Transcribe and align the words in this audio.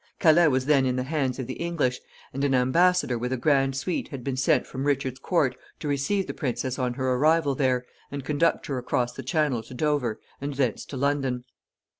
Calais 0.17 0.47
was 0.47 0.65
then 0.65 0.87
in 0.87 0.95
the 0.95 1.03
hands 1.03 1.37
of 1.37 1.45
the 1.45 1.53
English, 1.59 2.01
and 2.33 2.43
an 2.43 2.55
embassador 2.55 3.19
with 3.19 3.31
a 3.31 3.37
grand 3.37 3.75
suite 3.75 4.07
had 4.07 4.23
been 4.23 4.35
sent 4.35 4.65
from 4.65 4.83
Richard's 4.85 5.19
court 5.19 5.55
to 5.79 5.87
receive 5.87 6.25
the 6.25 6.33
princess 6.33 6.79
on 6.79 6.95
her 6.95 7.13
arrival 7.13 7.53
there, 7.53 7.85
and 8.09 8.25
conduct 8.25 8.65
her 8.65 8.79
across 8.79 9.13
the 9.13 9.21
Channel 9.21 9.61
to 9.61 9.75
Dover, 9.75 10.19
and 10.41 10.55
thence 10.55 10.85
to 10.85 10.97
London. 10.97 11.45